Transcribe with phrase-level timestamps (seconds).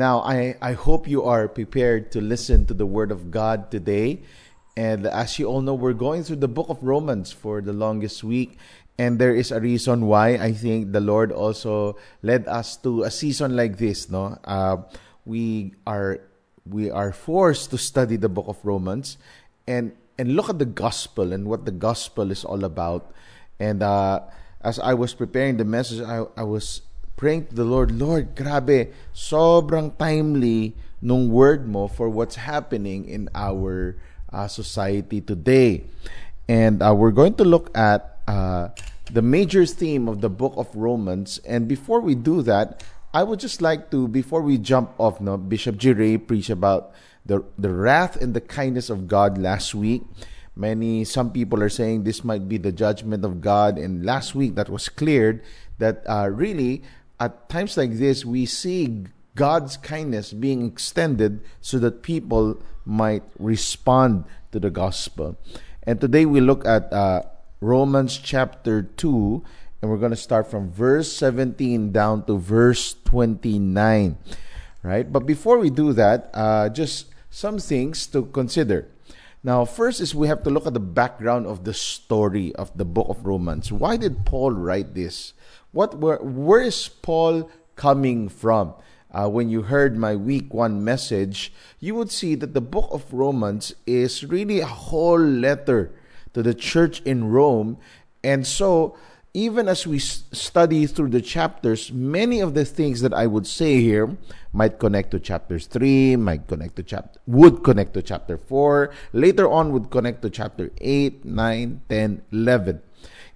[0.00, 4.24] Now, I, I hope you are prepared to listen to the Word of God today.
[4.74, 8.24] And as you all know, we're going through the book of Romans for the longest
[8.24, 8.56] week.
[8.96, 13.10] And there is a reason why I think the Lord also led us to a
[13.10, 14.08] season like this.
[14.08, 14.88] No, uh,
[15.26, 16.24] we are
[16.64, 19.18] we are forced to study the book of Romans
[19.68, 23.12] and and look at the gospel and what the gospel is all about.
[23.60, 24.24] And uh,
[24.64, 26.88] as I was preparing the message, I, I was
[27.20, 30.72] praying to the Lord, Lord, grabe, sobrang timely
[31.04, 34.00] nung word mo for what's happening in our
[34.32, 35.84] uh, society today.
[36.48, 38.72] And uh, we're going to look at uh,
[39.12, 41.36] the major theme of the book of Romans.
[41.44, 45.36] And before we do that, I would just like to, before we jump off, no,
[45.36, 45.92] Bishop G.
[45.92, 50.08] Ray preached about the, the wrath and the kindness of God last week.
[50.56, 53.76] Many, some people are saying this might be the judgment of God.
[53.76, 55.44] And last week that was cleared
[55.78, 56.82] that uh, really,
[57.20, 64.24] at times like this, we see God's kindness being extended so that people might respond
[64.52, 65.36] to the gospel.
[65.84, 67.22] And today we look at uh,
[67.60, 69.44] Romans chapter 2,
[69.80, 74.16] and we're going to start from verse 17 down to verse 29.
[74.82, 75.12] Right?
[75.12, 78.88] But before we do that, uh, just some things to consider.
[79.44, 82.84] Now, first is we have to look at the background of the story of the
[82.84, 83.72] book of Romans.
[83.72, 85.32] Why did Paul write this?
[85.72, 88.74] What where, where is Paul coming from?
[89.12, 93.12] Uh, when you heard my week one message, you would see that the book of
[93.12, 95.92] Romans is really a whole letter
[96.32, 97.78] to the church in Rome.
[98.22, 98.96] And so,
[99.34, 103.80] even as we study through the chapters, many of the things that I would say
[103.80, 104.16] here
[104.52, 109.48] might connect to chapters 3, might connect to chapter would connect to chapter 4, later
[109.48, 112.82] on would connect to chapter 8, 9, 10, 11.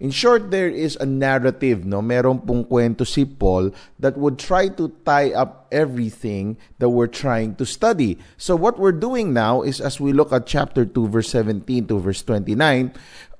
[0.00, 2.02] In short, there is a narrative, no?
[2.02, 7.54] Meron pong kwento si Paul that would try to tie up everything that we're trying
[7.56, 8.18] to study.
[8.36, 11.98] So what we're doing now is as we look at chapter 2 verse 17 to
[11.98, 12.92] verse 29,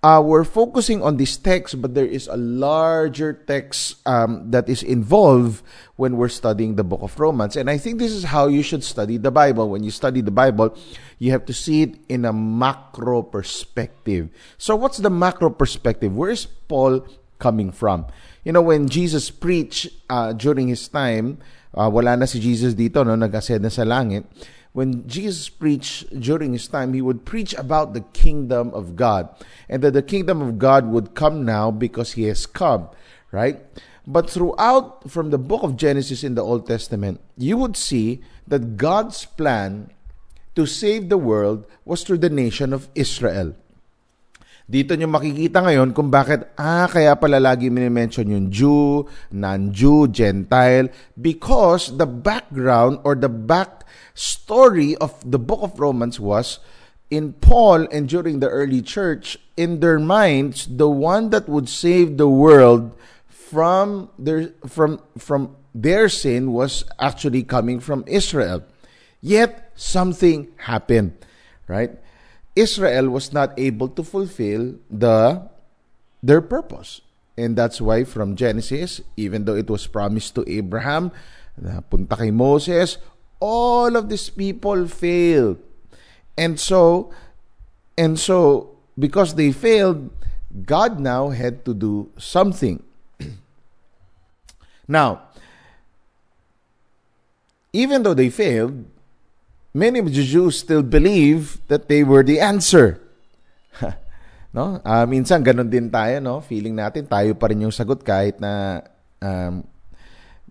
[0.04, 4.82] uh, we're focusing on this text, but there is a larger text um, that is
[4.82, 5.64] involved
[5.96, 7.56] when we're studying the book of Romans.
[7.56, 9.70] And I think this is how you should study the Bible.
[9.70, 10.76] When you study the Bible,
[11.18, 14.28] you have to see it in a macro perspective.
[14.58, 16.14] So, what's the macro perspective?
[16.14, 17.08] Where is Paul
[17.38, 18.04] coming from?
[18.44, 21.38] You know, when Jesus preached uh, during his time,
[21.72, 24.28] uh, wala na si Jesus dito, no, nag-ascend na sa langit
[24.74, 29.28] when Jesus preached during his time, he would preach about the kingdom of God
[29.68, 32.90] and that the kingdom of God would come now because he has come,
[33.30, 33.62] right?
[34.04, 38.76] But throughout from the book of Genesis in the Old Testament, you would see that
[38.76, 39.90] God's plan
[40.56, 43.54] to save the world was through the nation of Israel.
[44.64, 50.88] Dito nyo makikita ngayon kung bakit, ah, kaya pala lagi minimension yung Jew, non-Jew, Gentile,
[51.20, 53.84] because the background or the back
[54.16, 56.64] story of the book of Romans was
[57.12, 62.16] in Paul and during the early church, in their minds, the one that would save
[62.16, 62.96] the world
[63.28, 68.64] from their from from their sin was actually coming from Israel.
[69.20, 71.14] Yet something happened,
[71.68, 72.00] right?
[72.54, 75.42] Israel was not able to fulfill the
[76.22, 77.02] their purpose.
[77.36, 81.10] And that's why from Genesis, even though it was promised to Abraham,
[81.90, 82.98] punta kay Moses,
[83.42, 85.58] all of these people failed.
[86.38, 87.10] And so,
[87.98, 90.10] and so, because they failed,
[90.64, 92.82] God now had to do something.
[94.88, 95.26] now,
[97.74, 98.86] even though they failed,
[99.74, 103.02] many of the Jews still believe that they were the answer.
[104.54, 104.78] no?
[104.86, 106.38] Uh, minsan ganun din tayo, no?
[106.40, 108.86] Feeling natin tayo pa rin yung sagot kahit na
[109.18, 109.66] um,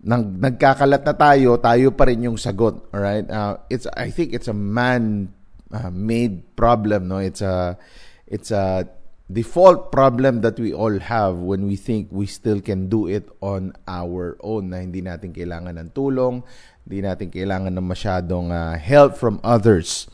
[0.04, 2.84] nang, nagkakalat na tayo, tayo pa rin yung sagot.
[2.92, 3.24] All right?
[3.24, 5.32] Uh, it's I think it's a man
[5.72, 7.24] uh, made problem, no?
[7.24, 7.80] It's a
[8.28, 8.84] it's a
[9.32, 13.72] default problem that we all have when we think we still can do it on
[13.88, 16.44] our own na hindi natin kailangan ng tulong,
[16.84, 20.08] hindi natin kailangan ng masyadong uh, help from others.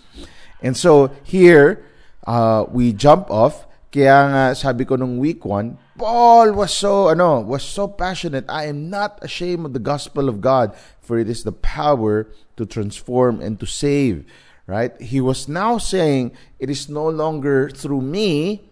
[0.61, 1.81] And so here,
[2.29, 3.65] uh, we jump off.
[3.89, 8.45] Kaya nga sabi ko nung week one, Paul was so ano, was so passionate.
[8.45, 12.69] I am not ashamed of the gospel of God, for it is the power to
[12.69, 14.29] transform and to save.
[14.69, 14.93] Right?
[15.01, 18.68] He was now saying, it is no longer through me,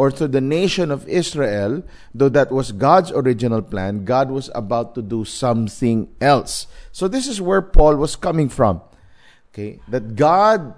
[0.00, 1.84] or to the nation of Israel,
[2.16, 6.64] though that was God's original plan, God was about to do something else.
[6.88, 8.80] So this is where Paul was coming from.
[9.52, 9.84] Okay?
[9.92, 10.72] That God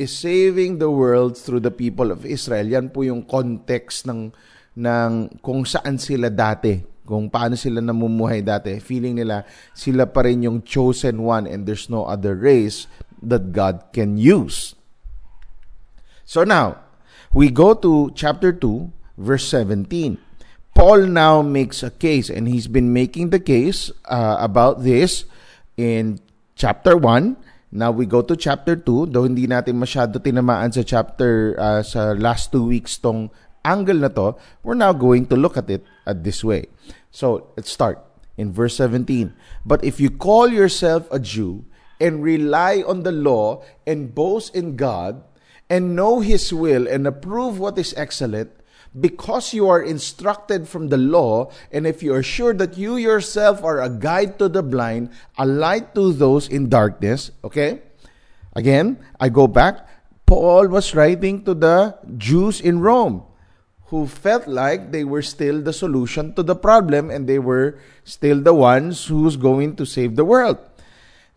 [0.00, 2.64] is saving the world through the people of Israel.
[2.64, 4.32] Yan po yung context ng
[4.72, 5.12] ng
[5.44, 9.44] kung saan sila dati kung paano sila namumuhay dati, feeling nila
[9.76, 12.88] sila pa rin yung chosen one and there's no other race
[13.20, 14.74] that God can use.
[16.26, 16.85] So now,
[17.36, 20.16] we go to chapter 2, verse 17.
[20.72, 25.28] Paul now makes a case, and he's been making the case uh, about this
[25.76, 26.16] in
[26.56, 27.36] chapter 1.
[27.76, 32.16] Now we go to chapter 2, though hindi natin masyado tinamaan sa chapter, uh, sa
[32.16, 33.28] last two weeks tong
[33.68, 34.32] angle na to,
[34.64, 36.72] we're now going to look at it at this way.
[37.12, 38.00] So, let's start
[38.40, 39.36] in verse 17.
[39.60, 41.68] But if you call yourself a Jew
[42.00, 45.20] and rely on the law and boast in God
[45.68, 48.50] and know His will and approve what is excellent,
[48.98, 53.62] because you are instructed from the law, and if you are sure that you yourself
[53.62, 57.82] are a guide to the blind, a light to those in darkness, okay?
[58.54, 59.86] Again, I go back.
[60.24, 63.22] Paul was writing to the Jews in Rome
[63.94, 68.40] who felt like they were still the solution to the problem and they were still
[68.40, 70.58] the ones who's going to save the world.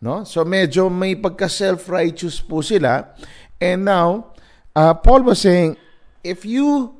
[0.02, 0.24] No?
[0.24, 3.14] So medyo may pagka self-righteous po sila.
[3.60, 4.32] And now,
[4.76, 5.78] uh, Paul was saying,
[6.24, 6.96] if you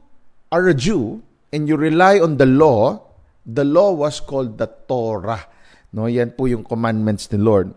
[0.52, 3.02] are a Jew and you rely on the law,
[3.46, 5.48] the law was called the Torah.
[5.92, 7.74] No, yan po yung commandments ni Lord.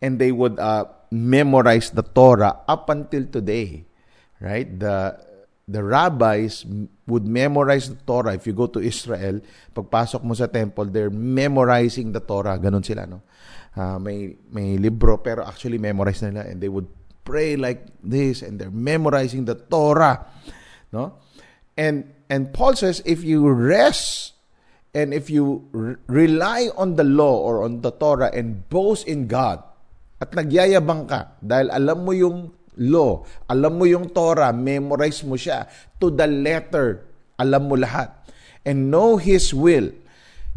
[0.00, 3.84] And they would uh, memorize the Torah up until today.
[4.40, 4.66] Right?
[4.66, 5.14] The
[5.68, 6.66] the rabbis
[7.06, 8.34] would memorize the Torah.
[8.34, 9.38] If you go to Israel,
[9.70, 12.58] pagpasok mo sa temple, they're memorizing the Torah.
[12.58, 13.22] Ganon sila, no?
[13.72, 16.88] Uh, may, may libro, pero actually memorize nila and they would
[17.24, 20.26] pray like this and they're memorizing the Torah,
[20.92, 21.18] no?
[21.76, 24.34] And, and Paul says, if you rest
[24.92, 29.26] and if you re- rely on the law or on the Torah and boast in
[29.26, 29.62] God,
[30.22, 33.26] at nagyayabang ka dahil alam mo yung law.
[33.50, 35.66] Alam mo yung Torah, memorize mo siya
[35.98, 37.04] to the letter.
[37.36, 38.14] Alam mo lahat.
[38.62, 39.90] And know His will.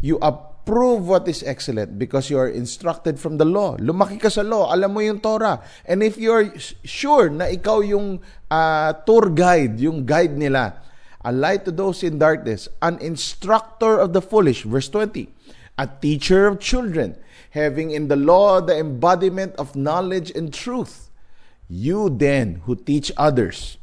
[0.00, 0.22] You
[0.66, 3.78] approve what is excellent because you are instructed from the law.
[3.78, 5.62] Lumaki ka sa law, alam mo yung Torah.
[5.86, 6.50] And if you're
[6.82, 8.18] sure na ikaw yung
[8.50, 10.82] uh, tour guide, yung guide nila,
[11.22, 15.30] a light to those in darkness, an instructor of the foolish, verse 20,
[15.78, 17.14] a teacher of children,
[17.54, 21.06] having in the law the embodiment of knowledge and truth
[21.68, 23.76] You then who teach others,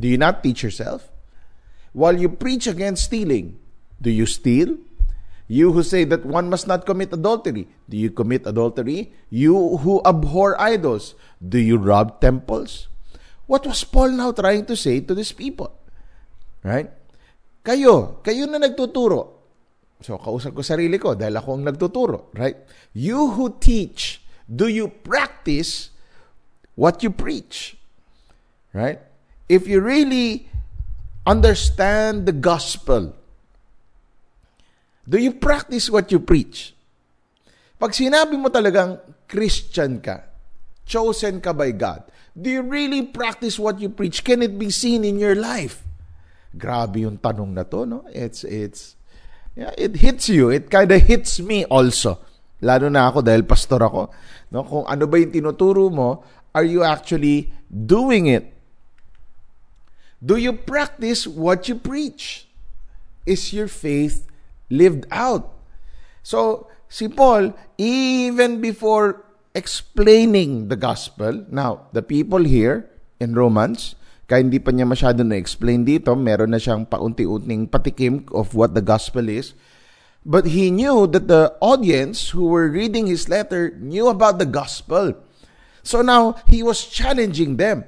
[0.00, 1.08] do you not teach yourself?
[1.92, 3.58] While you preach against stealing,
[4.02, 4.76] do you steal?
[5.46, 9.14] You who say that one must not commit adultery, do you commit adultery?
[9.30, 12.88] You who abhor idols, do you rob temples?
[13.46, 15.70] What was Paul now trying to say to these people?
[16.66, 16.90] Right?
[17.62, 19.38] Kayo, kayo na nagtuturo.
[20.02, 22.34] So, kausap ko sarili ko dahil ako ang nagtuturo.
[22.34, 22.58] Right?
[22.90, 24.18] You who teach,
[24.50, 25.94] do you practice
[26.76, 27.74] what you preach.
[28.72, 29.00] Right?
[29.48, 30.48] If you really
[31.26, 33.16] understand the gospel,
[35.06, 36.74] do you practice what you preach?
[37.78, 38.98] Pag sinabi mo talagang
[39.30, 40.26] Christian ka,
[40.82, 42.02] chosen ka by God,
[42.34, 44.26] do you really practice what you preach?
[44.26, 45.86] Can it be seen in your life?
[46.56, 48.04] Grabe yung tanong na to, no?
[48.10, 48.96] It's, it's,
[49.54, 50.48] yeah, it hits you.
[50.50, 52.20] It kind of hits me also.
[52.64, 54.08] Lalo na ako dahil pastor ako.
[54.48, 54.64] No?
[54.64, 56.24] Kung ano ba yung tinuturo mo,
[56.56, 58.56] are you actually doing it?
[60.24, 62.48] Do you practice what you preach?
[63.28, 64.24] Is your faith
[64.70, 65.52] lived out?
[66.26, 69.22] So, si Paul, even before
[69.54, 72.90] explaining the gospel, now, the people here
[73.22, 73.94] in Romans,
[74.26, 78.82] kaya hindi pa niya masyado na-explain dito, meron na siyang paunti-unting patikim of what the
[78.82, 79.54] gospel is.
[80.26, 85.14] But he knew that the audience who were reading his letter knew about the gospel.
[85.86, 87.86] So now, he was challenging them.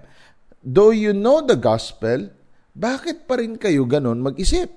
[0.62, 2.30] Though you know the gospel,
[2.78, 4.70] bakit pa rin kayo ganon mag-isip?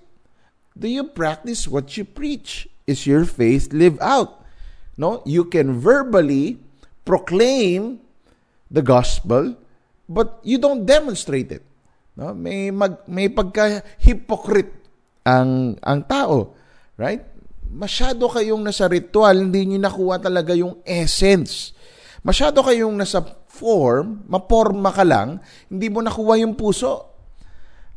[0.78, 2.68] Do you practice what you preach?
[2.88, 4.42] Is your faith lived out?
[4.98, 6.60] No, you can verbally
[7.08, 8.01] proclaim
[8.70, 9.56] the gospel,
[10.08, 11.63] but you don't demonstrate it.
[12.16, 14.75] No, may mag, may pagka hypocrite
[15.24, 16.54] ang ang tao,
[17.00, 17.24] right?
[17.72, 21.72] Masyado kayong nasa ritual, hindi niyo nakuha talaga yung essence
[22.22, 25.42] Masyado kayong nasa form, maporma ka lang,
[25.74, 27.11] hindi mo nakuha yung puso.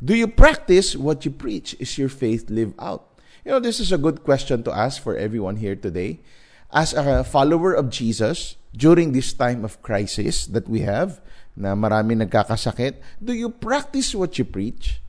[0.05, 1.73] Do you practice what you preach?
[1.81, 3.09] Is your faith lived out?
[3.41, 6.21] You know, this is a good question to ask for everyone here today.
[6.69, 11.25] As a follower of Jesus, during this time of crisis that we have,
[11.57, 15.01] na marami nagkakasakit, do you practice what you preach?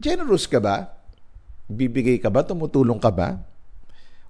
[0.00, 0.88] Generous ka ba?
[1.68, 2.40] Bibigay ka ba?
[2.40, 3.44] Tumutulong ka ba?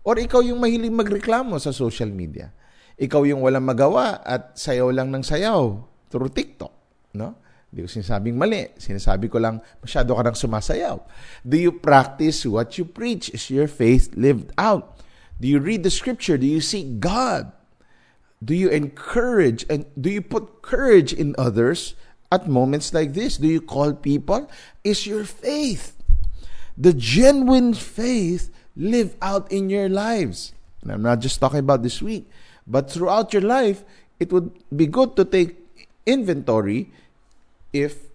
[0.03, 2.51] Or ikaw yung mahiling magreklamo sa social media?
[2.95, 6.71] ikaw yung walang magawa at sayaw lang ng sayaw through TikTok,
[7.19, 7.35] no?
[7.75, 8.71] Hindi ko sinasabing mali.
[8.79, 11.03] Sinasabi ko lang, masyado ka nang sumasayaw.
[11.43, 13.35] Do you practice what you preach?
[13.35, 15.03] Is your faith lived out?
[15.43, 16.39] Do you read the scripture?
[16.39, 17.51] Do you seek God?
[18.39, 21.99] Do you encourage and do you put courage in others
[22.31, 23.43] at moments like this?
[23.43, 24.47] Do you call people?
[24.87, 25.99] Is your faith,
[26.79, 30.55] the genuine faith, live out in your lives?
[30.87, 32.31] And I'm not just talking about this week,
[32.71, 33.83] but throughout your life,
[34.23, 35.59] it would be good to take
[36.07, 36.95] inventory
[37.75, 38.07] if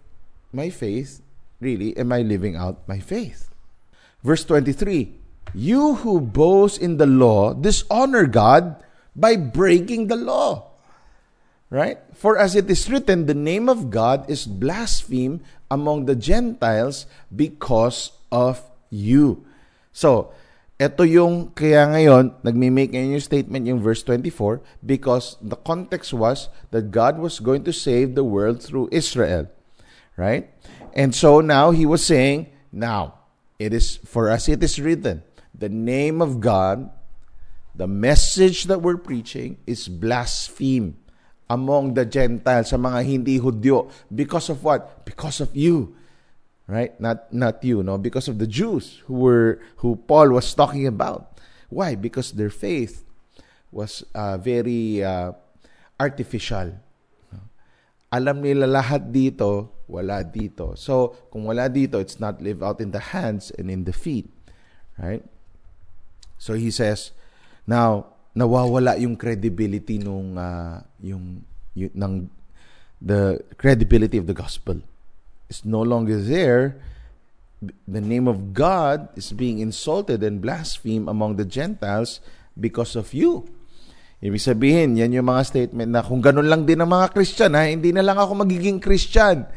[0.52, 1.20] my faith,
[1.60, 3.52] really, am I living out my faith?
[4.24, 5.12] Verse 23
[5.54, 8.82] You who boast in the law dishonor God
[9.14, 10.72] by breaking the law.
[11.70, 12.02] Right?
[12.14, 18.10] For as it is written, the name of God is blasphemed among the Gentiles because
[18.32, 18.58] of
[18.90, 19.46] you.
[19.92, 20.34] So,
[20.80, 26.48] ito yung, kaya ngayon, nagme-make ngayon yung statement yung verse 24 because the context was
[26.72, 29.52] that God was going to save the world through Israel.
[30.16, 30.48] Right?
[30.96, 33.20] And so now he was saying, now,
[33.60, 35.22] it is, for us it is written,
[35.52, 36.88] the name of God
[37.80, 41.00] The message that we're preaching is blaspheme
[41.48, 43.88] among the Gentiles, sa mga hindi Hudyo.
[44.12, 45.08] Because of what?
[45.08, 45.96] Because of you.
[46.70, 46.94] Right?
[47.02, 47.98] Not not you, no?
[47.98, 51.42] Because of the Jews who were who Paul was talking about.
[51.66, 51.98] Why?
[51.98, 53.02] Because their faith
[53.74, 55.34] was uh, very uh,
[55.98, 56.78] artificial.
[58.10, 60.74] Alam nila lahat dito, wala dito.
[60.74, 64.26] So, kung wala dito, it's not live out in the hands and in the feet.
[64.98, 65.22] Right?
[66.40, 67.12] So he says,
[67.68, 71.44] Now, nawawala yung credibility nung uh, yung,
[71.76, 72.14] yung ng
[72.98, 74.80] the credibility of the gospel.
[75.50, 76.78] It's no longer there.
[77.60, 82.22] The name of God is being insulted and blasphemed among the Gentiles
[82.54, 83.50] because of you.
[84.22, 87.66] Ibig sabihin, yan yung mga statement na kung ganun lang din ang mga Christian, ha,
[87.66, 89.48] hindi na lang ako magiging Christian.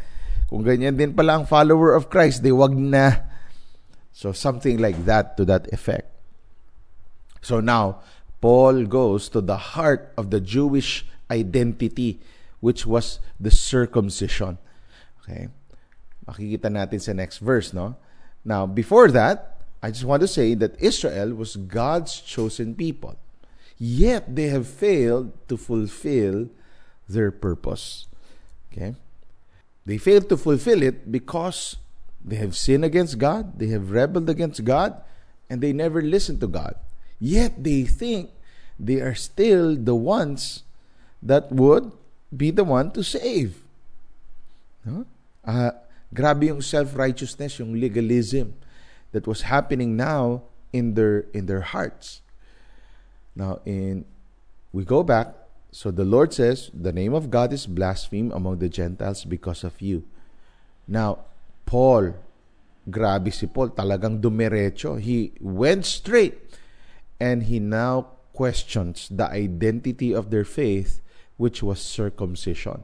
[0.50, 3.28] Kung ganyan din pala ang follower of Christ, di wag na.
[4.16, 6.10] So something like that to that effect.
[7.44, 8.02] So now,
[8.40, 12.24] Paul goes to the heart of the Jewish identity,
[12.64, 14.58] which was the circumcision.
[15.22, 15.52] Okay?
[16.28, 17.96] Makikita natin sa next verse, no?
[18.46, 23.16] Now, before that, I just want to say that Israel was God's chosen people.
[23.78, 26.48] Yet they have failed to fulfill
[27.10, 28.08] their purpose.
[28.72, 28.96] Okay?
[29.86, 31.76] They failed to fulfill it because
[32.24, 34.96] they have sinned against God, they have rebelled against God,
[35.50, 36.76] and they never listened to God.
[37.20, 38.32] Yet they think
[38.80, 40.64] they are still the ones
[41.22, 41.92] that would
[42.36, 43.62] be the one to save.
[44.86, 45.06] No?
[45.44, 45.72] Uh,
[46.14, 48.54] grabe yung self-righteousness, yung legalism
[49.12, 52.22] that was happening now in their in their hearts.
[53.36, 54.06] Now in
[54.74, 55.34] we go back,
[55.72, 59.80] so the Lord says, the name of God is blasphemed among the Gentiles because of
[59.82, 60.04] you.
[60.88, 61.30] Now,
[61.66, 62.14] Paul,
[62.90, 65.00] grabe si Paul, talagang dumiretso.
[65.00, 66.42] He went straight
[67.22, 71.02] and he now questions the identity of their faith,
[71.38, 72.84] which was circumcision.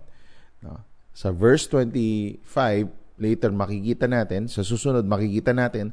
[0.61, 0.85] No?
[1.13, 2.45] Sa verse 25,
[3.19, 5.91] later makikita natin, sa susunod makikita natin,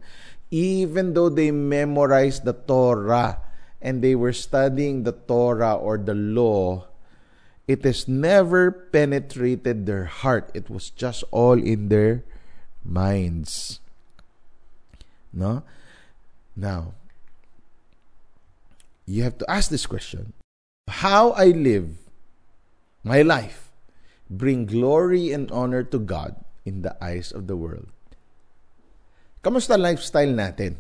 [0.51, 3.43] even though they memorized the Torah
[3.83, 6.87] and they were studying the Torah or the law,
[7.67, 10.51] it has never penetrated their heart.
[10.55, 12.23] It was just all in their
[12.87, 13.83] minds.
[15.35, 15.67] No?
[16.55, 16.95] Now,
[19.05, 20.33] you have to ask this question
[20.89, 21.99] How I live
[23.03, 23.71] my life
[24.31, 26.35] bring glory and honor to God
[26.67, 27.87] in the eyes of the world.
[29.41, 30.75] Kamusta lifestyle natin?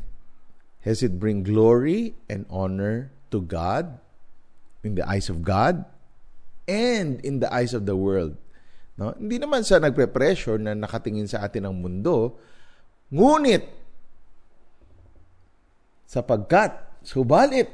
[0.82, 4.02] Has it bring glory and honor to God
[4.82, 5.86] in the eyes of God
[6.66, 8.34] and in the eyes of the world?
[8.98, 9.14] No?
[9.14, 12.34] Hindi naman sa nagpe-pressure na nakatingin sa atin ang mundo,
[13.14, 13.62] ngunit
[16.06, 17.70] sapagkat, subalit,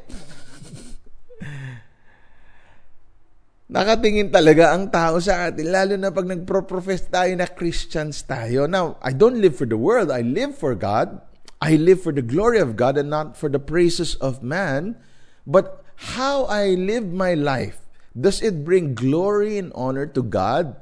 [3.73, 8.69] nakatingin talaga ang tao sa atin, lalo na pag nagpro-profess tayo na Christians tayo.
[8.69, 11.25] Now, I don't live for the world, I live for God.
[11.63, 14.99] I live for the glory of God and not for the praises of man.
[15.47, 17.79] But how I live my life,
[18.19, 20.75] does it bring glory and honor to God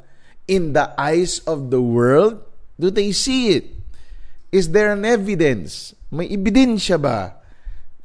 [0.48, 2.40] in the eyes of the world?
[2.80, 3.76] Do they see it?
[4.50, 5.94] Is there an evidence?
[6.10, 7.36] May ebidensya ba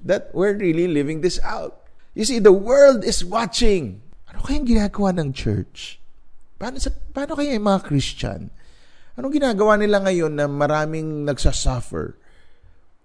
[0.03, 1.87] that we're really living this out?
[2.13, 4.04] You see, the world is watching.
[4.35, 6.03] Ano kayang ginagawa ng church?
[6.59, 8.51] Paano, sa, paano kaya yung mga Christian?
[9.15, 12.19] Anong ginagawa nila ngayon na maraming nagsasuffer?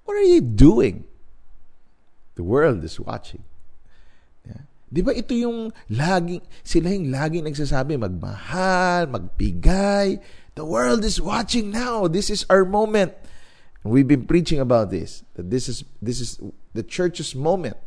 [0.03, 1.07] What are you doing?
[2.35, 3.47] The world is watching.
[4.43, 4.67] Yeah.
[4.91, 10.19] Di ba ito yung laging, sila yung laging nagsasabi, magmahal, magbigay.
[10.59, 12.11] The world is watching now.
[12.11, 13.15] This is our moment.
[13.87, 15.23] We've been preaching about this.
[15.39, 16.43] That this is this is
[16.75, 17.79] the church's moment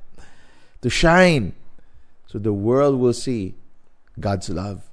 [0.82, 1.54] to shine.
[2.34, 3.54] So the world will see
[4.20, 4.90] God's love.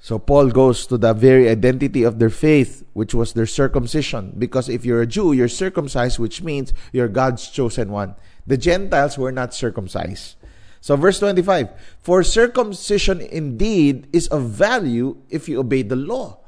[0.00, 4.34] So Paul goes to the very identity of their faith, which was their circumcision.
[4.36, 8.16] Because if you're a Jew, you're circumcised, which means you're God's chosen one.
[8.48, 10.34] The Gentiles were not circumcised.
[10.80, 11.70] So verse 25,
[12.02, 16.40] For circumcision indeed is of value if you obey the law.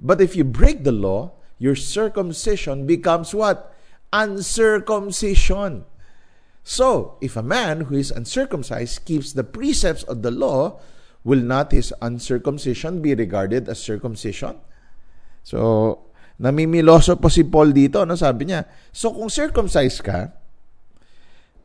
[0.00, 3.76] But if you break the law, your circumcision becomes what?
[4.10, 5.84] Uncircumcision.
[6.64, 10.80] So, if a man who is uncircumcised keeps the precepts of the law,
[11.20, 14.56] will not his uncircumcision be regarded as circumcision?
[15.44, 16.00] So,
[16.40, 18.16] namimiloso po si Paul dito, no?
[18.16, 18.64] Sabi niya,
[18.96, 20.32] so kung circumcised ka,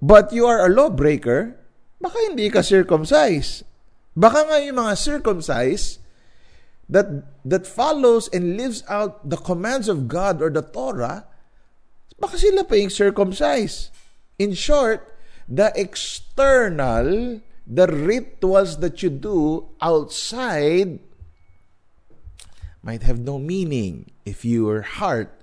[0.03, 1.55] but you are a lawbreaker,
[2.03, 3.63] baka hindi ka circumcised.
[4.19, 6.03] Baka nga yung mga circumcised
[6.91, 7.07] that
[7.47, 11.23] that follows and lives out the commands of God or the Torah,
[12.19, 13.95] baka sila pa yung circumcised.
[14.39, 15.03] In short,
[15.48, 21.00] the external, the rituals that you do outside
[22.81, 25.36] might have no meaning if your heart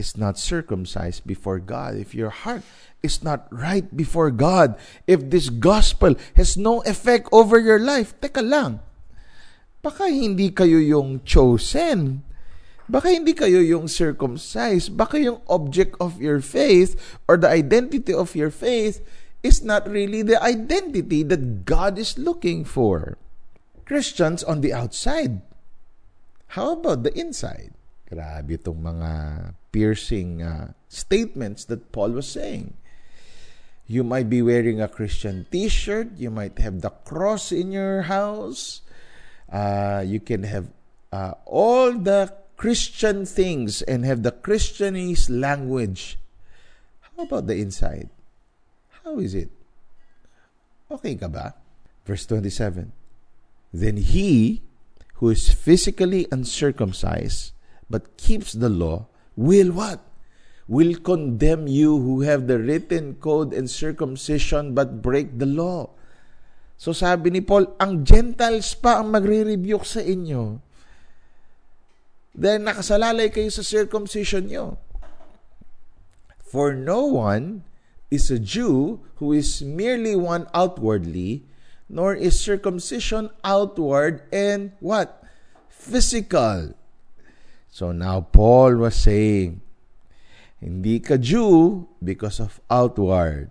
[0.00, 2.64] is not circumcised before God, if your heart
[3.04, 8.40] is not right before God, if this gospel has no effect over your life, teka
[8.40, 8.80] lang,
[9.84, 12.24] baka hindi kayo yung chosen.
[12.90, 14.98] Baka hindi kayo yung circumcised.
[14.98, 16.98] Baka yung object of your faith
[17.30, 18.98] or the identity of your faith
[19.46, 23.14] is not really the identity that God is looking for.
[23.86, 25.38] Christians on the outside.
[26.58, 27.78] How about the inside?
[28.10, 29.10] Grabe itong mga
[29.70, 32.74] piercing uh, statements that Paul was saying.
[33.86, 36.18] You might be wearing a Christian t shirt.
[36.18, 38.82] You might have the cross in your house.
[39.50, 40.70] Uh, you can have
[41.10, 46.20] uh, all the Christian things and have the Christianese language.
[47.00, 48.12] How about the inside?
[49.00, 49.48] How is it?
[50.92, 51.56] Okay ka ba?
[52.04, 52.92] Verse 27.
[53.72, 54.60] Then he
[55.24, 57.56] who is physically uncircumcised
[57.88, 59.08] but keeps the law
[59.40, 60.04] will what?
[60.70, 65.90] will condemn you who have the written code and circumcision but break the law.
[66.78, 70.62] So sabi ni Paul, ang Gentiles pa ang magre-rebuke sa inyo.
[72.34, 74.66] Dahil nakasalalay kayo sa circumcision nyo.
[76.46, 77.62] For no one
[78.10, 81.46] is a Jew who is merely one outwardly,
[81.86, 85.22] nor is circumcision outward and what?
[85.70, 86.74] Physical.
[87.70, 89.62] So now Paul was saying,
[90.58, 93.50] hindi ka Jew because of outward.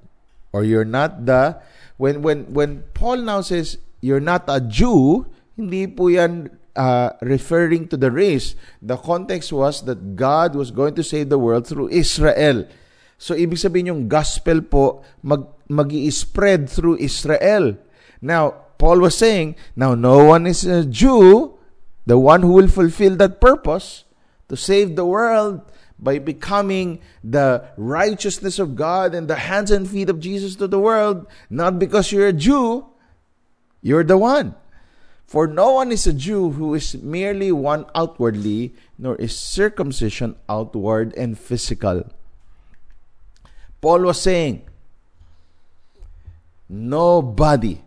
[0.52, 1.62] Or you're not the
[1.98, 7.88] when when when Paul now says you're not a Jew, hindi po yan uh, referring
[7.90, 8.56] to the race.
[8.82, 12.68] The context was that God was going to save the world through Israel.
[13.18, 17.78] So ibig sabihin yung gospel po mag magi-spread through Israel.
[18.22, 21.60] Now, Paul was saying, now no one is a Jew,
[22.08, 24.06] the one who will fulfill that purpose
[24.48, 25.62] to save the world
[26.00, 30.80] by becoming the righteousness of God and the hands and feet of Jesus to the
[30.80, 32.88] world, not because you're a Jew,
[33.84, 34.56] you're the one.
[35.30, 41.14] For no one is a Jew who is merely one outwardly, nor is circumcision outward
[41.14, 42.10] and physical.
[43.80, 44.66] Paul was saying,
[46.68, 47.78] nobody,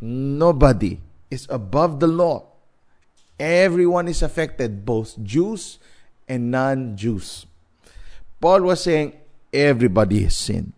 [0.00, 1.00] nobody
[1.32, 2.46] is above the law.
[3.40, 5.80] Everyone is affected, both Jews
[6.28, 7.46] and non-Jews.
[8.40, 9.18] Paul was saying
[9.52, 10.74] everybody has sinned.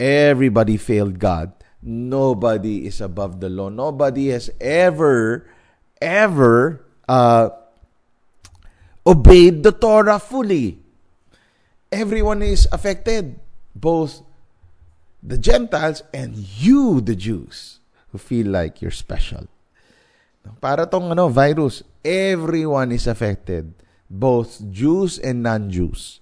[0.00, 1.52] Everybody failed God.
[1.86, 3.70] Nobody is above the law.
[3.70, 5.46] Nobody has ever,
[6.02, 7.50] ever uh,
[9.06, 10.82] obeyed the Torah fully.
[11.92, 13.38] Everyone is affected,
[13.70, 14.20] both
[15.22, 17.78] the Gentiles and you, the Jews,
[18.10, 19.46] who feel like you're special.
[20.60, 23.70] Para tong ano, virus, everyone is affected
[24.10, 26.20] both Jews and non-Jews.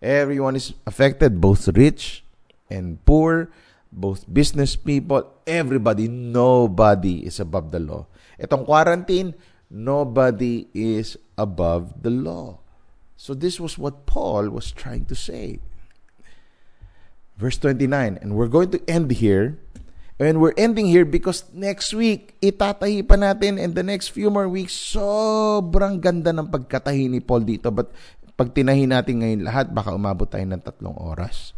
[0.00, 2.24] Everyone is affected, both rich
[2.68, 3.48] and poor,
[3.92, 8.06] both business people, everybody, nobody is above the law.
[8.38, 9.34] Itong quarantine,
[9.70, 12.60] nobody is above the law.
[13.16, 15.60] So this was what Paul was trying to say.
[17.36, 19.60] Verse 29, and we're going to end here
[20.16, 24.48] And we're ending here because next week, itatahi pa natin and the next few more
[24.48, 27.68] weeks, sobrang ganda ng pagkatahi ni Paul dito.
[27.68, 27.92] But
[28.32, 31.52] pag tinahi natin ngayon lahat, baka umabot tayo ng tatlong oras.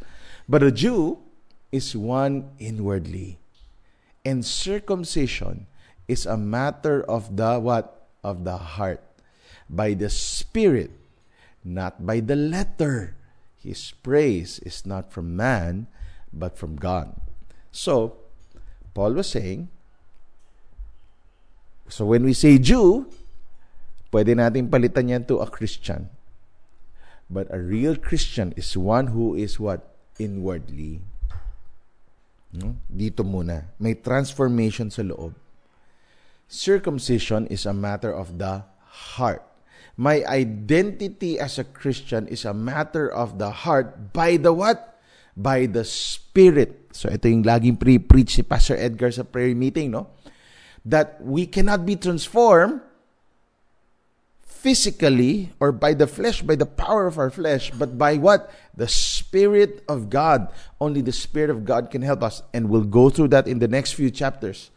[0.50, 1.22] But a Jew
[1.72, 3.38] is one inwardly.
[4.24, 5.66] And circumcision
[6.06, 8.08] is a matter of the what?
[8.24, 9.04] Of the heart.
[9.68, 10.90] By the Spirit,
[11.64, 13.14] not by the letter.
[13.60, 15.86] His praise is not from man,
[16.32, 17.20] but from God.
[17.70, 18.16] So,
[18.94, 19.68] Paul was saying,
[21.88, 23.08] so when we say Jew,
[24.12, 26.08] pwede natin palitan yan to a Christian.
[27.28, 29.84] But a real Christian is one who is what?
[30.18, 31.04] Inwardly.
[32.52, 32.76] No?
[32.88, 33.68] Dito muna.
[33.76, 35.36] May transformation sa loob.
[36.48, 39.44] Circumcision is a matter of the heart.
[39.98, 44.96] My identity as a Christian is a matter of the heart by the what?
[45.36, 46.88] By the Spirit.
[46.94, 50.08] So ito yung laging pre-preach si Pastor Edgar sa prayer meeting, no?
[50.86, 52.80] That we cannot be transformed
[54.40, 58.50] physically or by the flesh, by the power of our flesh, but by what?
[58.74, 58.88] The
[59.88, 60.48] of God.
[60.80, 62.42] Only the Spirit of God can help us.
[62.52, 64.70] And we'll go through that in the next few chapters.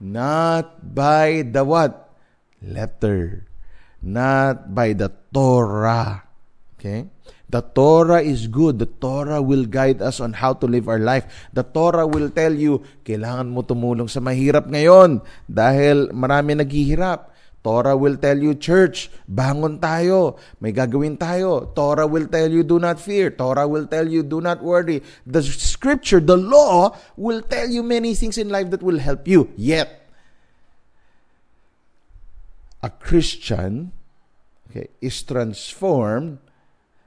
[0.00, 2.10] Not by the what?
[2.62, 3.46] Letter.
[4.02, 6.26] Not by the Torah.
[6.78, 7.06] Okay?
[7.52, 8.80] The Torah is good.
[8.80, 11.28] The Torah will guide us on how to live our life.
[11.52, 17.31] The Torah will tell you, kailangan mo tumulong sa mahirap ngayon dahil marami naghihirap.
[17.62, 20.34] Torah will tell you, church, bangon tayo.
[20.58, 21.70] May gagawin tayo.
[21.74, 23.30] Torah will tell you, do not fear.
[23.30, 25.02] Torah will tell you, do not worry.
[25.24, 29.54] The scripture, the law, will tell you many things in life that will help you.
[29.54, 30.10] Yet,
[32.82, 33.92] a Christian
[34.68, 36.38] okay, is transformed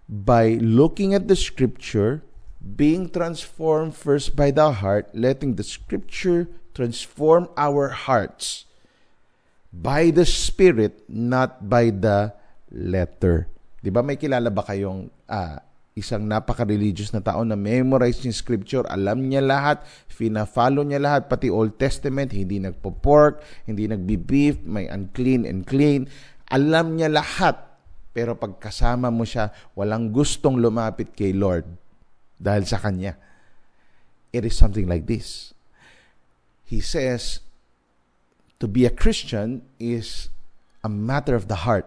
[0.08, 2.24] by looking at the scripture,
[2.64, 8.66] being transformed first by the heart, letting the scripture transform our hearts
[9.76, 12.32] by the Spirit, not by the
[12.72, 13.52] letter.
[13.84, 15.60] Di ba may kilala ba kayong uh,
[15.96, 21.48] isang napaka-religious na tao na memorize yung scripture, alam niya lahat, fina-follow niya lahat, pati
[21.48, 26.08] Old Testament, hindi nagpo-pork, hindi nagbi-beef, may unclean and clean.
[26.52, 27.64] Alam niya lahat.
[28.16, 31.68] Pero pagkasama mo siya, walang gustong lumapit kay Lord
[32.40, 33.16] dahil sa Kanya.
[34.32, 35.56] It is something like this.
[36.68, 37.44] He says,
[38.60, 40.30] to be a Christian is
[40.84, 41.86] a matter of the heart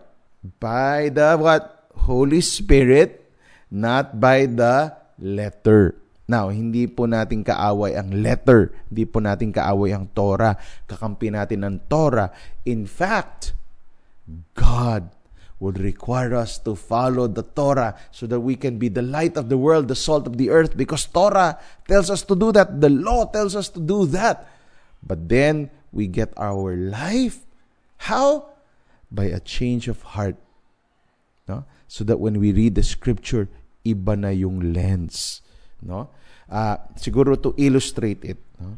[0.60, 3.24] by the what Holy Spirit
[3.70, 8.68] not by the letter Now, hindi po natin kaaway ang letter.
[8.92, 10.60] Hindi po natin kaaway ang Torah.
[10.84, 12.28] Kakampi natin ang Torah.
[12.68, 13.56] In fact,
[14.52, 15.08] God
[15.56, 19.48] would require us to follow the Torah so that we can be the light of
[19.48, 21.56] the world, the salt of the earth, because Torah
[21.88, 22.76] tells us to do that.
[22.76, 24.44] The law tells us to do that.
[25.00, 27.44] But then, we get our life.
[28.08, 28.54] How?
[29.10, 30.36] By a change of heart.
[31.48, 31.64] No?
[31.88, 33.48] So that when we read the scripture,
[33.84, 35.40] iba na yung lens.
[35.80, 36.12] No?
[36.48, 38.40] Uh, siguro to illustrate it.
[38.60, 38.76] No?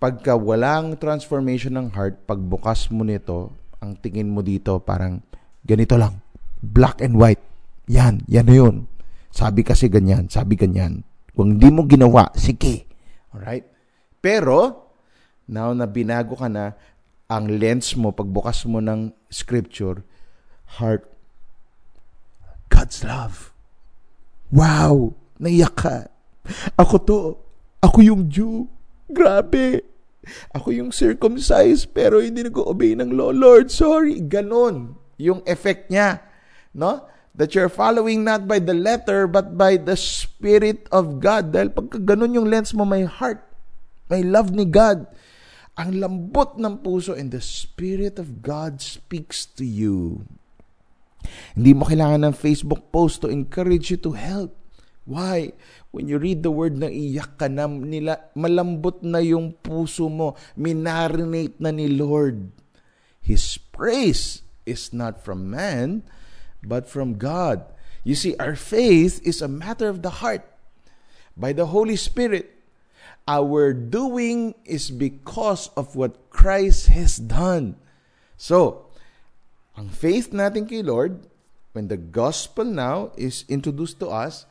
[0.00, 3.52] Pagka walang transformation ng heart, pagbukas mo nito,
[3.84, 5.20] ang tingin mo dito parang
[5.60, 6.24] ganito lang.
[6.64, 7.40] Black and white.
[7.88, 8.76] Yan, yan na yun.
[9.28, 11.04] Sabi kasi ganyan, sabi ganyan.
[11.36, 12.88] Kung hindi mo ginawa, sige.
[13.32, 13.64] Alright?
[14.20, 14.89] Pero,
[15.50, 16.78] now na binago ka na,
[17.26, 20.06] ang lens mo, pagbukas mo ng scripture,
[20.78, 21.10] heart,
[22.70, 23.50] God's love.
[24.54, 25.14] Wow!
[25.42, 25.96] Naiyak ka.
[26.78, 27.18] Ako to.
[27.82, 28.70] Ako yung Jew.
[29.10, 29.82] Grabe.
[30.54, 33.34] Ako yung circumcised pero hindi nag-obey ng law.
[33.34, 34.22] Lord, sorry.
[34.22, 34.94] Ganon.
[35.18, 36.22] Yung effect niya.
[36.74, 37.06] No?
[37.34, 41.54] That you're following not by the letter but by the Spirit of God.
[41.54, 43.42] Dahil pagka ganon yung lens mo, may heart.
[44.10, 45.06] May love ni God
[45.80, 50.28] ang lambot ng puso and the Spirit of God speaks to you.
[51.56, 54.52] Hindi mo kailangan ng Facebook post to encourage you to help.
[55.08, 55.56] Why?
[55.88, 60.36] When you read the word na iyak ka na, nila, malambot na yung puso mo.
[60.52, 62.52] Minarinate na ni Lord.
[63.24, 66.04] His praise is not from man,
[66.60, 67.64] but from God.
[68.04, 70.44] You see, our faith is a matter of the heart.
[71.36, 72.59] By the Holy Spirit,
[73.28, 77.76] our doing is because of what Christ has done.
[78.36, 78.90] So,
[79.76, 81.24] ang faith natin kay Lord,
[81.72, 84.46] when the gospel now is introduced to us,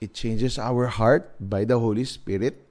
[0.00, 2.62] it changes our heart by the Holy Spirit.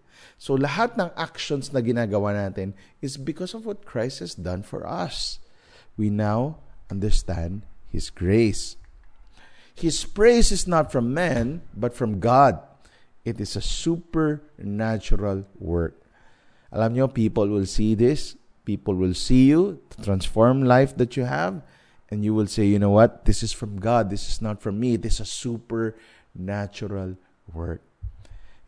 [0.42, 4.88] So, lahat ng actions na ginagawa natin is because of what Christ has done for
[4.88, 5.38] us.
[5.98, 8.76] We now understand His grace.
[9.76, 12.60] His praise is not from man, but from God.
[13.24, 16.02] It is a supernatural work.
[16.72, 18.36] Alam nyo, people will see this.
[18.64, 21.64] People will see you, transform life that you have,
[22.10, 23.26] and you will say, you know what?
[23.26, 24.10] This is from God.
[24.10, 24.98] This is not from me.
[24.98, 27.18] This is a supernatural
[27.52, 27.82] work.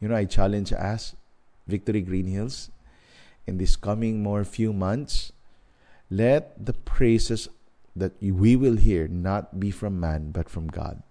[0.02, 1.16] You know, I challenge us,
[1.68, 2.72] Victory Green Hills,
[3.46, 5.32] in this coming more few months,
[6.10, 7.48] let the praises
[7.96, 11.04] that we will hear not be from man but from God.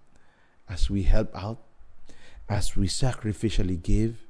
[0.67, 1.59] As we help out,
[2.49, 4.25] as we sacrificially give,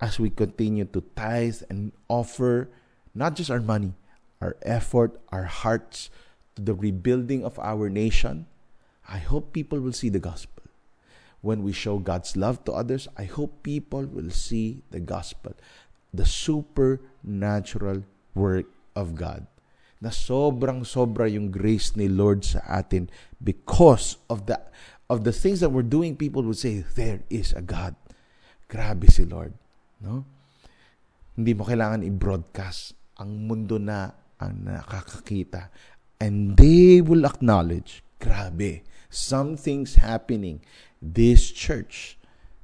[0.00, 2.70] as we continue to tithe and offer
[3.14, 3.92] not just our money,
[4.40, 6.08] our effort, our hearts
[6.56, 8.46] to the rebuilding of our nation,
[9.08, 10.64] I hope people will see the gospel.
[11.40, 15.52] When we show God's love to others, I hope people will see the gospel,
[16.12, 19.46] the supernatural work of God.
[20.00, 24.56] Na sobrang sobra yung grace ni Lord sa atin because of the
[25.10, 27.98] of the things that we're doing, people would say, there is a God.
[28.70, 29.52] Grabe si Lord.
[29.98, 30.22] No?
[31.34, 32.94] Hindi mo kailangan i-broadcast.
[33.18, 35.66] Ang mundo na ang nakakakita.
[36.22, 40.62] And they will acknowledge, grabe, something's happening.
[41.02, 42.14] This church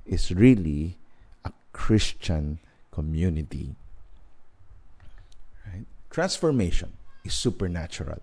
[0.06, 1.02] is really
[1.42, 2.62] a Christian
[2.94, 3.74] community.
[5.66, 5.90] Right?
[6.14, 6.94] Transformation
[7.26, 8.22] is supernatural.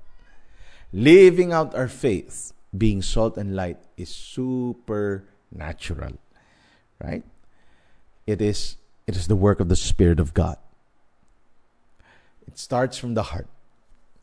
[0.95, 6.17] Living out our faith, being salt and light, is supernatural.
[6.99, 7.23] Right?
[8.25, 10.57] It is it is the work of the Spirit of God.
[12.47, 13.47] It starts from the heart.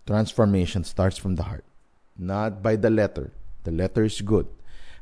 [0.06, 1.64] Transformation starts from the heart,
[2.18, 3.32] not by the letter.
[3.64, 4.46] The letter is good.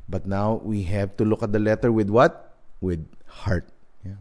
[0.09, 2.57] But now we have to look at the letter with what?
[2.81, 3.69] With heart.
[4.03, 4.19] Yeah.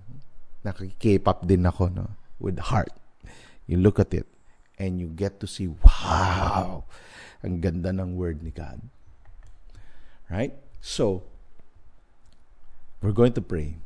[1.46, 2.10] Din ako, no?
[2.38, 2.92] With heart.
[3.66, 4.26] You look at it
[4.78, 6.84] and you get to see, wow,
[7.42, 8.80] ang ganda ng word ni God.
[10.28, 10.52] Right?
[10.80, 11.24] So,
[13.00, 13.80] we're going to pray.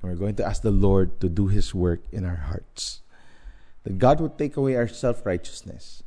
[0.00, 3.02] And we're going to ask the Lord to do His work in our hearts.
[3.84, 6.02] That God would take away our self righteousness.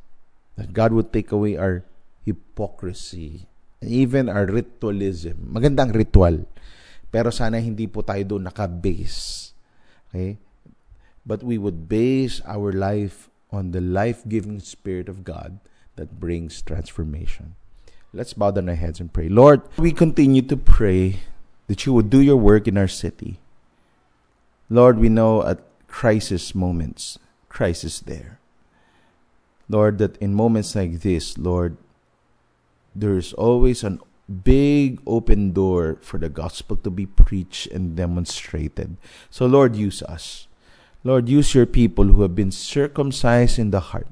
[0.56, 1.84] That God would take away our
[2.24, 3.48] hypocrisy.
[3.80, 5.52] And even our ritualism.
[5.52, 6.44] Magandang ritual.
[7.10, 9.52] Pero sana hindi po tayo doon naka-base.
[10.08, 10.38] Okay?
[11.26, 15.58] But we would base our life on the life-giving Spirit of God
[15.98, 17.59] that brings transformation.
[18.12, 19.28] Let's bow down our heads and pray.
[19.28, 21.20] Lord, we continue to pray
[21.68, 23.38] that you would do your work in our city.
[24.68, 27.18] Lord, we know at crisis moments,
[27.48, 28.40] crisis there.
[29.68, 31.76] Lord, that in moments like this, Lord,
[32.94, 38.96] there's always a big open door for the gospel to be preached and demonstrated.
[39.30, 40.48] So, Lord, use us.
[41.04, 44.08] Lord, use your people who have been circumcised in the heart.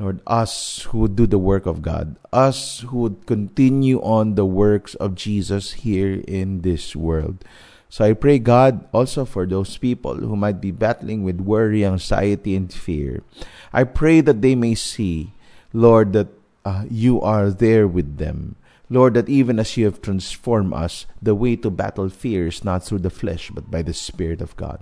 [0.00, 4.48] Lord, us who would do the work of God, us who would continue on the
[4.48, 7.44] works of Jesus here in this world.
[7.90, 12.56] So I pray, God, also for those people who might be battling with worry, anxiety,
[12.56, 13.20] and fear.
[13.74, 15.32] I pray that they may see,
[15.74, 16.28] Lord, that
[16.64, 18.56] uh, you are there with them.
[18.88, 22.84] Lord, that even as you have transformed us, the way to battle fear is not
[22.84, 24.80] through the flesh, but by the Spirit of God.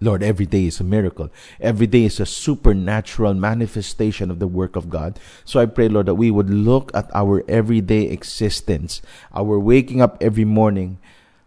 [0.00, 1.30] Lord, every day is a miracle.
[1.60, 5.18] Every day is a supernatural manifestation of the work of God.
[5.44, 9.02] So I pray, Lord, that we would look at our everyday existence,
[9.32, 10.98] our waking up every morning,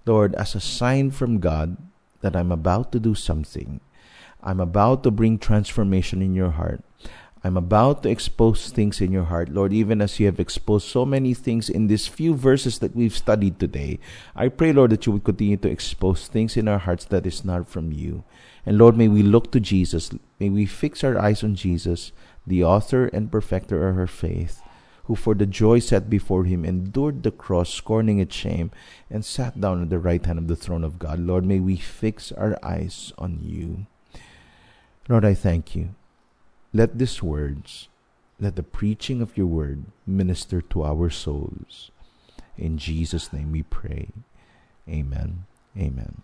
[0.05, 1.77] Lord, as a sign from God
[2.21, 3.79] that I'm about to do something.
[4.41, 6.83] I'm about to bring transformation in your heart.
[7.47, 11.05] I'm about to expose things in your heart, Lord, even as you have exposed so
[11.05, 13.99] many things in these few verses that we've studied today.
[14.35, 17.45] I pray, Lord, that you would continue to expose things in our hearts that is
[17.45, 18.25] not from you.
[18.65, 20.11] And Lord, may we look to Jesus.
[20.41, 22.11] May we fix our eyes on Jesus,
[22.45, 24.61] the author and perfecter of our faith
[25.05, 28.69] who for the joy set before him endured the cross, scorning its shame,
[29.09, 31.17] and sat down at the right hand of the throne of God.
[31.17, 33.87] Lord, may we fix our eyes on you.
[35.07, 35.95] Lord, I thank you.
[36.73, 37.87] Let these words,
[38.39, 41.91] let the preaching of your word minister to our souls.
[42.57, 44.09] In Jesus' name we pray.
[44.87, 45.45] Amen.
[45.77, 46.23] Amen.